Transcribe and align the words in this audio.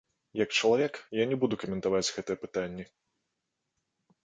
Як 0.43 0.53
чалавек, 0.59 0.93
я 1.17 1.25
не 1.33 1.37
буду 1.43 1.59
каментаваць 1.65 2.11
гэтыя 2.17 2.41
пытанні. 2.47 2.89